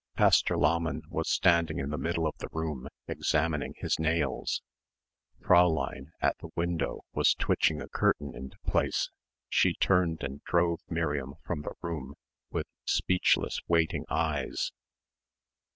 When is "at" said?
6.19-6.35